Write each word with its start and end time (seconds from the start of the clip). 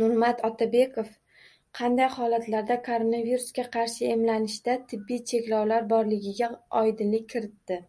Nurmat 0.00 0.40
Otabekov 0.46 1.06
qanday 1.78 2.08
holatlarda 2.16 2.76
koronavirusga 2.88 3.64
qarshi 3.76 4.10
emlanishda 4.16 4.74
tibbiy 4.90 5.22
cheklovlar 5.30 5.88
borligiga 5.94 6.50
oydinlik 6.82 7.26
kiritdi 7.32 7.80